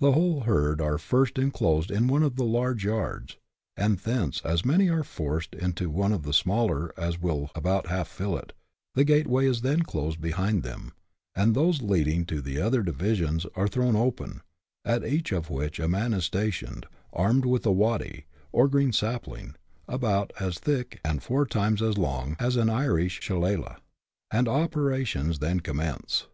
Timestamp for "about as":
19.86-20.58